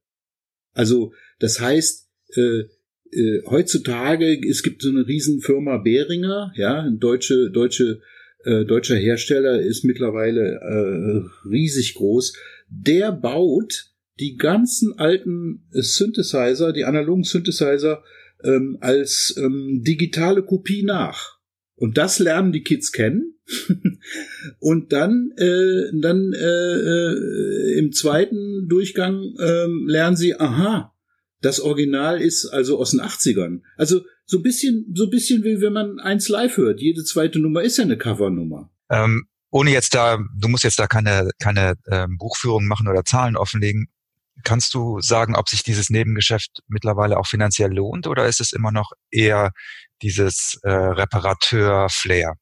Also, 0.73 1.13
das 1.39 1.59
heißt, 1.59 2.07
äh, 2.35 2.63
äh, 3.11 3.41
heutzutage, 3.47 4.39
es 4.47 4.63
gibt 4.63 4.81
so 4.81 4.89
eine 4.89 5.07
Riesenfirma 5.07 5.77
Behringer, 5.77 6.51
ja, 6.55 6.81
ein 6.81 6.99
deutsche, 6.99 7.49
deutsche, 7.49 8.01
äh, 8.43 8.65
deutscher 8.65 8.95
Hersteller 8.95 9.59
ist 9.59 9.83
mittlerweile 9.83 10.59
äh, 10.61 11.47
riesig 11.49 11.95
groß. 11.95 12.33
Der 12.69 13.11
baut 13.11 13.91
die 14.19 14.35
ganzen 14.35 14.97
alten 14.97 15.67
Synthesizer, 15.71 16.73
die 16.73 16.85
analogen 16.85 17.23
Synthesizer, 17.23 18.03
ähm, 18.43 18.77
als 18.81 19.35
ähm, 19.37 19.83
digitale 19.85 20.43
Kopie 20.43 20.83
nach. 20.83 21.37
Und 21.75 21.97
das 21.97 22.19
lernen 22.19 22.51
die 22.51 22.63
Kids 22.63 22.91
kennen. 22.91 23.35
und 24.59 24.91
dann, 24.91 25.31
äh, 25.37 25.91
dann 26.01 26.33
äh, 26.33 26.75
äh, 26.75 27.79
im 27.79 27.91
zweiten 27.93 28.67
Durchgang 28.67 29.35
äh, 29.39 29.67
lernen 29.85 30.17
sie, 30.17 30.35
aha, 30.35 30.93
das 31.41 31.59
Original 31.59 32.19
ist 32.19 32.47
also 32.47 32.77
aus 32.79 32.91
den 32.91 33.01
80ern. 33.01 33.61
Also 33.75 34.01
so 34.25 34.37
ein 34.37 34.43
bisschen, 34.43 34.91
so 34.95 35.05
ein 35.05 35.09
bisschen 35.09 35.43
wie 35.43 35.61
wenn 35.61 35.73
man 35.73 35.99
eins 35.99 36.27
live 36.29 36.57
hört. 36.57 36.81
Jede 36.81 37.03
zweite 37.03 37.39
Nummer 37.39 37.61
ist 37.61 37.77
ja 37.77 37.83
eine 37.83 37.97
Covernummer. 37.97 38.71
Ähm, 38.89 39.27
ohne 39.49 39.71
jetzt 39.71 39.95
da, 39.95 40.19
du 40.35 40.47
musst 40.47 40.63
jetzt 40.63 40.79
da 40.79 40.87
keine, 40.87 41.29
keine 41.39 41.75
ähm, 41.89 42.17
Buchführung 42.17 42.65
machen 42.65 42.87
oder 42.87 43.03
Zahlen 43.03 43.37
offenlegen. 43.37 43.87
Kannst 44.43 44.73
du 44.73 44.99
sagen, 45.01 45.35
ob 45.35 45.49
sich 45.49 45.63
dieses 45.63 45.89
Nebengeschäft 45.89 46.61
mittlerweile 46.67 47.17
auch 47.17 47.27
finanziell 47.27 47.73
lohnt 47.73 48.07
oder 48.07 48.27
ist 48.27 48.39
es 48.39 48.53
immer 48.53 48.71
noch 48.71 48.91
eher 49.09 49.51
dieses 50.01 50.59
äh, 50.63 50.69
Reparateur-Flair? 50.69 52.35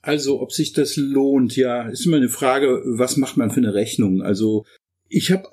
Also, 0.00 0.40
ob 0.40 0.52
sich 0.52 0.72
das 0.72 0.96
lohnt, 0.96 1.56
ja, 1.56 1.88
ist 1.88 2.06
immer 2.06 2.16
eine 2.16 2.28
Frage, 2.28 2.82
was 2.84 3.16
macht 3.16 3.36
man 3.36 3.50
für 3.50 3.58
eine 3.60 3.74
Rechnung? 3.74 4.22
Also, 4.22 4.64
ich 5.08 5.30
habe, 5.30 5.48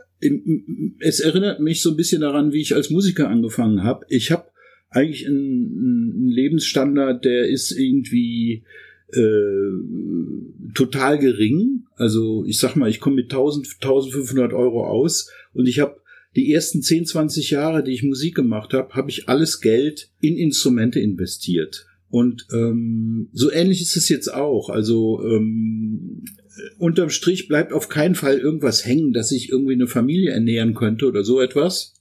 es 1.00 1.20
erinnert 1.20 1.60
mich 1.60 1.82
so 1.82 1.92
ein 1.92 1.98
bisschen 1.98 2.22
daran, 2.22 2.52
wie 2.52 2.62
ich 2.62 2.74
als 2.74 2.90
Musiker 2.90 3.30
angefangen 3.30 3.84
habe. 3.84 4.06
Ich 4.10 4.32
habe 4.32 4.50
eigentlich 4.90 5.28
einen, 5.28 6.16
einen 6.16 6.30
Lebensstandard, 6.30 7.26
der 7.26 7.48
ist 7.48 7.72
irgendwie 7.72 8.64
äh, 9.14 10.74
total 10.74 11.20
gering. 11.20 11.84
Also 11.96 12.46
ich 12.46 12.60
sag 12.60 12.76
mal, 12.76 12.90
ich 12.90 13.00
komme 13.00 13.18
mit 13.18 13.32
1000, 13.32 13.68
1500 13.82 14.54
Euro 14.54 14.86
aus 14.86 15.30
und 15.54 15.68
ich 15.68 15.80
habe 15.80 16.00
die 16.36 16.54
ersten 16.54 16.82
10, 16.82 17.06
20 17.06 17.50
Jahre, 17.52 17.84
die 17.84 17.92
ich 17.92 18.04
Musik 18.04 18.36
gemacht 18.36 18.74
habe, 18.74 18.94
habe 18.94 19.10
ich 19.10 19.28
alles 19.28 19.62
Geld 19.62 20.12
in 20.22 20.38
Instrumente 20.38 21.00
investiert. 21.00 21.88
Und 22.10 22.48
ähm, 22.54 23.30
so 23.34 23.52
ähnlich 23.52 23.82
ist 23.82 23.96
es 23.96 24.10
jetzt 24.10 24.34
auch. 24.34 24.70
Also 24.70 25.24
ähm, 25.24 26.24
unterm 26.78 27.10
Strich 27.10 27.48
bleibt 27.48 27.74
auf 27.74 27.90
keinen 27.90 28.16
Fall 28.16 28.38
irgendwas 28.38 28.86
hängen, 28.86 29.14
dass 29.14 29.32
ich 29.32 29.50
irgendwie 29.50 29.74
eine 29.74 29.88
Familie 29.88 30.32
ernähren 30.32 30.74
könnte 30.74 31.08
oder 31.08 31.24
so 31.24 31.40
etwas. 31.40 31.96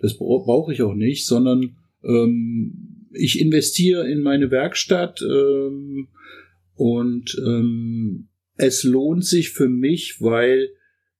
Das 0.00 0.16
brauche 0.18 0.72
ich 0.72 0.82
auch 0.82 0.94
nicht, 0.94 1.26
sondern 1.26 1.76
ähm, 2.02 3.08
ich 3.12 3.40
investiere 3.40 4.08
in 4.08 4.20
meine 4.20 4.50
Werkstatt 4.50 5.22
ähm, 5.22 6.08
und 6.74 7.36
ähm, 7.38 8.28
es 8.56 8.84
lohnt 8.84 9.24
sich 9.24 9.50
für 9.50 9.68
mich, 9.68 10.20
weil 10.20 10.70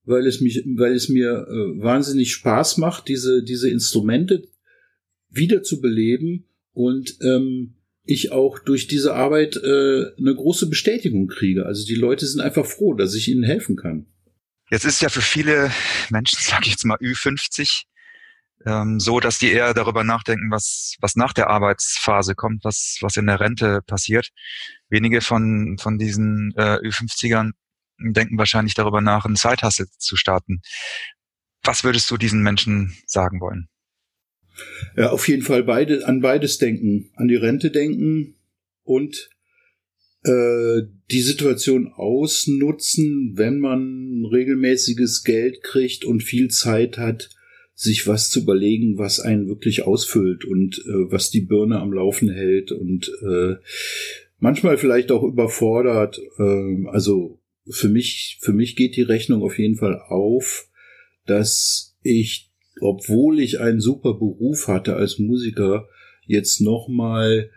weil 0.03 0.27
es 0.27 0.39
mich, 0.39 0.63
weil 0.75 0.93
es 0.93 1.09
mir 1.09 1.47
äh, 1.49 1.81
wahnsinnig 1.81 2.31
Spaß 2.31 2.77
macht, 2.77 3.07
diese 3.07 3.43
diese 3.43 3.69
Instrumente 3.69 4.47
wieder 5.29 5.63
zu 5.63 5.81
beleben 5.81 6.45
und 6.73 7.17
ähm, 7.21 7.75
ich 8.03 8.31
auch 8.31 8.59
durch 8.59 8.87
diese 8.87 9.15
Arbeit 9.15 9.55
äh, 9.57 10.05
eine 10.17 10.35
große 10.35 10.69
Bestätigung 10.69 11.27
kriege. 11.27 11.65
Also 11.65 11.85
die 11.85 11.95
Leute 11.95 12.27
sind 12.27 12.39
einfach 12.39 12.65
froh, 12.65 12.93
dass 12.93 13.15
ich 13.15 13.27
ihnen 13.27 13.43
helfen 13.43 13.75
kann. 13.75 14.05
Jetzt 14.71 14.85
ist 14.85 15.01
ja 15.01 15.09
für 15.09 15.21
viele 15.21 15.71
Menschen, 16.09 16.37
sage 16.41 16.65
ich 16.65 16.71
jetzt 16.71 16.85
mal 16.85 16.97
Ü50, 16.97 17.83
ähm, 18.65 18.99
so, 18.99 19.19
dass 19.19 19.39
die 19.39 19.51
eher 19.51 19.73
darüber 19.73 20.03
nachdenken, 20.03 20.49
was, 20.51 20.95
was 20.99 21.15
nach 21.15 21.33
der 21.33 21.49
Arbeitsphase 21.49 22.35
kommt, 22.35 22.63
was, 22.63 22.97
was 23.01 23.17
in 23.17 23.27
der 23.27 23.39
Rente 23.39 23.81
passiert. 23.85 24.29
Wenige 24.89 25.21
von, 25.21 25.77
von 25.79 25.97
diesen 25.97 26.53
äh, 26.57 26.77
Ü50ern 26.77 27.51
denken 27.99 28.37
wahrscheinlich 28.37 28.73
darüber 28.73 29.01
nach, 29.01 29.25
einen 29.25 29.35
Zeithassel 29.35 29.87
zu 29.97 30.15
starten. 30.15 30.61
Was 31.63 31.83
würdest 31.83 32.09
du 32.11 32.17
diesen 32.17 32.41
Menschen 32.41 32.95
sagen 33.05 33.39
wollen? 33.39 33.67
Ja, 34.95 35.09
auf 35.09 35.27
jeden 35.27 35.43
Fall 35.43 35.63
beide, 35.63 36.07
an 36.07 36.21
beides 36.21 36.57
denken, 36.57 37.11
an 37.15 37.27
die 37.27 37.35
Rente 37.35 37.71
denken 37.71 38.35
und 38.83 39.29
äh, 40.23 40.81
die 41.11 41.21
Situation 41.21 41.91
ausnutzen, 41.93 43.33
wenn 43.35 43.59
man 43.59 44.25
regelmäßiges 44.25 45.23
Geld 45.23 45.61
kriegt 45.61 46.05
und 46.05 46.23
viel 46.23 46.49
Zeit 46.49 46.97
hat, 46.97 47.29
sich 47.75 48.07
was 48.07 48.29
zu 48.29 48.41
überlegen, 48.41 48.97
was 48.97 49.19
einen 49.19 49.47
wirklich 49.47 49.83
ausfüllt 49.83 50.45
und 50.45 50.77
äh, 50.87 51.11
was 51.11 51.29
die 51.29 51.41
Birne 51.41 51.79
am 51.79 51.91
Laufen 51.91 52.29
hält 52.29 52.71
und 52.71 53.11
äh, 53.21 53.55
manchmal 54.39 54.77
vielleicht 54.77 55.11
auch 55.11 55.23
überfordert. 55.23 56.19
Äh, 56.39 56.87
also 56.87 57.41
für 57.69 57.89
mich, 57.89 58.37
für 58.41 58.53
mich 58.53 58.77
geht 58.77 58.95
die 58.95 59.01
Rechnung 59.01 59.43
auf 59.43 59.59
jeden 59.59 59.75
Fall 59.75 60.01
auf, 60.07 60.69
dass 61.25 61.97
ich, 62.01 62.53
obwohl 62.79 63.39
ich 63.39 63.59
einen 63.59 63.81
super 63.81 64.13
Beruf 64.13 64.69
hatte 64.69 64.95
als 64.95 65.19
Musiker, 65.19 65.87
jetzt 66.25 66.61
nochmal 66.61 67.49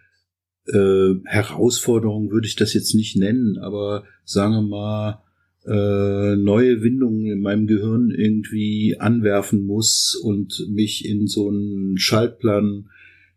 äh, 0.66 1.14
Herausforderung 1.26 2.31
würde 2.31 2.48
ich 2.48 2.57
das 2.57 2.74
jetzt 2.74 2.94
nicht 2.94 3.16
nennen, 3.16 3.57
aber 3.59 4.04
sagen 4.24 4.54
wir 4.54 4.62
mal, 4.62 5.22
äh, 5.68 6.37
neue 6.37 6.83
Windungen 6.83 7.26
in 7.26 7.40
meinem 7.40 7.66
Gehirn 7.66 8.11
irgendwie 8.11 8.96
anwerfen 8.98 9.66
muss 9.66 10.14
und 10.14 10.66
mich 10.70 11.04
in 11.04 11.26
so 11.26 11.48
einen 11.48 11.98
Schaltplan 11.98 12.88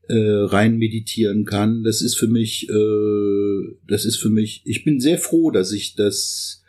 äh, 0.08 0.16
rein 0.16 0.78
meditieren 0.78 1.44
kann. 1.46 1.84
Das 1.84 2.02
ist 2.02 2.16
für 2.16 2.28
mich, 2.28 2.70
äh, 2.70 3.78
das 3.88 4.06
ist 4.06 4.18
für 4.18 4.30
mich, 4.30 4.62
ich 4.66 4.86
bin 4.86 5.00
sehr 5.00 5.18
froh, 5.18 5.52
dass 5.52 5.74
ich 5.74 5.96
das 5.96 6.64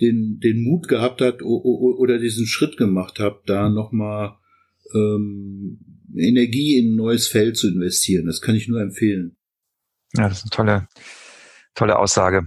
den, 0.00 0.40
den 0.40 0.62
Mut 0.62 0.88
gehabt 0.88 1.20
hat 1.20 1.42
oder 1.42 2.18
diesen 2.18 2.46
Schritt 2.46 2.76
gemacht 2.76 3.20
habe, 3.20 3.40
da 3.46 3.68
nochmal 3.68 4.34
ähm, 4.92 5.78
Energie 6.16 6.76
in 6.76 6.92
ein 6.92 6.96
neues 6.96 7.28
Feld 7.28 7.56
zu 7.56 7.68
investieren. 7.68 8.26
Das 8.26 8.40
kann 8.40 8.56
ich 8.56 8.66
nur 8.66 8.80
empfehlen. 8.80 9.36
Ja, 10.16 10.28
das 10.28 10.38
ist 10.38 10.44
eine 10.44 10.50
tolle, 10.50 10.88
tolle 11.74 11.98
Aussage. 11.98 12.46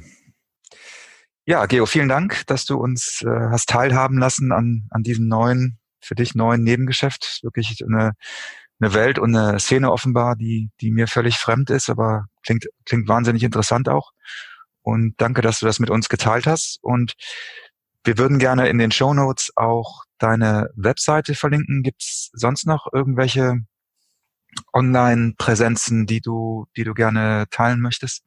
Ja, 1.49 1.65
Geo, 1.65 1.85
vielen 1.85 2.09
Dank, 2.09 2.45
dass 2.47 2.65
du 2.65 2.75
uns 2.77 3.21
äh, 3.21 3.49
hast 3.49 3.69
teilhaben 3.69 4.17
lassen 4.17 4.51
an, 4.51 4.85
an 4.89 5.01
diesem 5.03 5.29
neuen, 5.29 5.79
für 6.01 6.13
dich 6.13 6.35
neuen 6.35 6.61
Nebengeschäft. 6.61 7.39
Wirklich 7.41 7.81
eine, 7.87 8.15
eine 8.81 8.93
Welt 8.93 9.17
und 9.17 9.33
eine 9.33 9.57
Szene 9.57 9.89
offenbar, 9.89 10.35
die, 10.35 10.71
die 10.81 10.91
mir 10.91 11.07
völlig 11.07 11.37
fremd 11.37 11.69
ist, 11.69 11.89
aber 11.89 12.25
klingt, 12.45 12.65
klingt 12.83 13.07
wahnsinnig 13.07 13.43
interessant 13.43 13.87
auch. 13.87 14.11
Und 14.81 15.13
danke, 15.21 15.41
dass 15.41 15.59
du 15.59 15.65
das 15.65 15.79
mit 15.79 15.89
uns 15.89 16.09
geteilt 16.09 16.47
hast. 16.47 16.79
Und 16.81 17.13
wir 18.03 18.17
würden 18.17 18.39
gerne 18.39 18.67
in 18.67 18.77
den 18.77 18.91
Show 18.91 19.13
Notes 19.13 19.53
auch 19.55 20.03
deine 20.17 20.69
Webseite 20.75 21.33
verlinken. 21.33 21.81
Gibt 21.81 22.01
es 22.01 22.29
sonst 22.33 22.67
noch 22.67 22.87
irgendwelche 22.91 23.61
Online-Präsenzen, 24.73 26.07
die 26.07 26.19
du, 26.19 26.67
die 26.75 26.83
du 26.83 26.93
gerne 26.93 27.45
teilen 27.51 27.79
möchtest? 27.79 28.23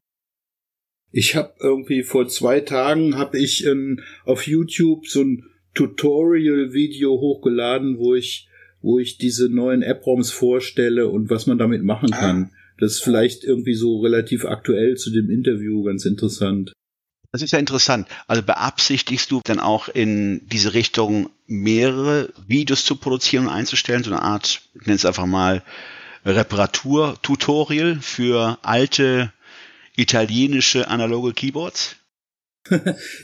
Ich 1.13 1.35
habe 1.35 1.55
irgendwie 1.61 2.03
vor 2.03 2.29
zwei 2.29 2.61
Tagen 2.61 3.17
habe 3.17 3.39
ich 3.39 3.65
in, 3.65 4.03
auf 4.25 4.47
YouTube 4.47 5.07
so 5.07 5.23
ein 5.23 5.45
Tutorial-Video 5.75 7.11
hochgeladen, 7.11 7.99
wo 7.99 8.15
ich 8.15 8.49
wo 8.83 8.99
ich 8.99 9.19
diese 9.19 9.49
neuen 9.49 9.83
App-ROMs 9.83 10.31
vorstelle 10.31 11.09
und 11.09 11.31
was 11.31 11.47
man 11.47 11.59
damit 11.59 11.85
machen 11.85 12.11
kann. 12.11 12.45
Ah. 12.45 12.57
Das 12.79 12.93
ist 12.93 13.01
vielleicht 13.01 13.45
irgendwie 13.45 13.75
so 13.75 14.01
relativ 14.01 14.47
aktuell 14.47 14.97
zu 14.97 15.11
dem 15.11 15.31
Interview 15.31 15.83
ganz 15.83 16.07
interessant. 16.07 16.73
Das 17.33 17.43
ist 17.43 17.53
ja 17.53 17.59
interessant. 17.59 18.09
Also 18.27 18.43
beabsichtigst 18.43 19.31
du 19.31 19.41
dann 19.45 19.61
auch 19.61 19.89
in 19.89 20.49
diese 20.49 20.75
Richtung 20.75 21.31
mehrere 21.47 22.33
Videos 22.49 22.85
zu 22.85 22.97
produzieren 22.97 23.47
und 23.47 23.53
einzustellen, 23.53 24.03
so 24.03 24.11
eine 24.11 24.23
Art, 24.23 24.63
ich 24.75 24.87
nenne 24.87 24.97
es 24.97 25.05
einfach 25.05 25.27
mal 25.27 25.63
Reparatur-Tutorial 26.25 27.99
für 28.01 28.59
alte 28.63 29.33
italienische 29.97 30.89
analoge 30.89 31.33
Keyboards? 31.33 31.97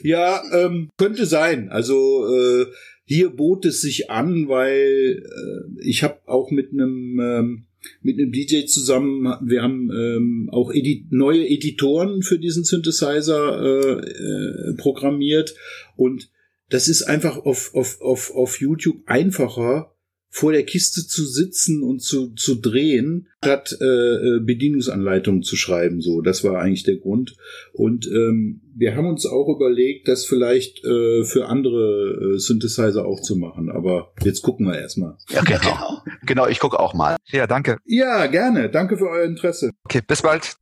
ja, 0.03 0.43
ähm, 0.53 0.91
könnte 0.97 1.27
sein. 1.27 1.69
Also 1.71 2.27
äh, 2.35 2.67
hier 3.05 3.31
bot 3.31 3.65
es 3.65 3.81
sich 3.81 4.11
an, 4.11 4.49
weil 4.49 5.23
äh, 5.23 5.81
ich 5.81 6.03
habe 6.03 6.21
auch 6.27 6.51
mit 6.51 6.73
einem 6.73 7.21
ähm, 7.21 7.67
mit 8.03 8.19
einem 8.19 8.33
DJ 8.33 8.65
zusammen, 8.65 9.33
wir 9.43 9.63
haben 9.63 9.91
ähm, 9.93 10.49
auch 10.53 10.73
edit 10.73 11.13
neue 11.13 11.47
Editoren 11.47 12.23
für 12.23 12.39
diesen 12.39 12.65
Synthesizer 12.65 13.63
äh, 13.63 14.01
äh, 14.01 14.75
programmiert 14.77 15.55
und 15.95 16.31
das 16.69 16.89
ist 16.89 17.05
einfach 17.05 17.37
auf, 17.37 17.75
auf, 17.75 18.01
auf, 18.01 18.33
auf 18.35 18.61
YouTube 18.61 19.03
einfacher, 19.07 19.95
vor 20.37 20.53
der 20.53 20.65
Kiste 20.65 21.07
zu 21.07 21.25
sitzen 21.25 21.83
und 21.83 22.03
zu, 22.03 22.35
zu 22.35 22.57
drehen, 22.57 23.27
statt 23.43 23.75
äh, 23.81 23.85
äh, 23.87 24.41
Bedienungsanleitungen 24.41 25.43
zu 25.43 25.57
schreiben. 25.57 26.03
So, 26.03 26.21
das 26.21 26.45
war 26.45 26.61
eigentlich 26.61 26.83
der 26.83 26.97
Grund. 26.97 27.37
Und 27.73 28.07
ähm, 28.07 28.61
wir 28.77 28.95
haben 28.95 29.07
uns 29.07 29.25
auch 29.25 29.49
überlegt, 29.49 30.09
das 30.09 30.27
vielleicht 30.27 30.85
äh, 30.85 31.25
für 31.25 31.47
andere 31.47 32.35
äh, 32.35 32.39
Synthesizer 32.39 33.07
auch 33.07 33.23
zu 33.23 33.37
machen. 33.37 33.71
Aber 33.71 34.13
jetzt 34.25 34.43
gucken 34.43 34.67
wir 34.67 34.79
erstmal. 34.79 35.17
Ja, 35.31 35.41
genau. 35.41 36.03
genau, 36.27 36.47
ich 36.49 36.59
gucke 36.61 36.79
auch 36.79 36.93
mal. 36.93 37.17
Ja, 37.33 37.47
danke. 37.47 37.79
Ja, 37.87 38.27
gerne. 38.27 38.69
Danke 38.69 38.99
für 38.99 39.09
euer 39.09 39.25
Interesse. 39.25 39.71
Okay, 39.85 40.03
bis 40.07 40.21
bald. 40.21 40.57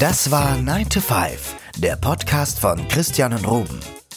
Das 0.00 0.30
war 0.30 0.58
9 0.58 0.88
to 0.88 1.00
5, 1.00 1.56
der 1.82 1.96
Podcast 1.96 2.60
von 2.60 2.88
Christian 2.88 3.34
und 3.34 3.46
Ruben. 3.46 3.78